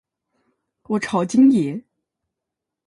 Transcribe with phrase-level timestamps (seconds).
[0.85, 1.79] 我超，京爷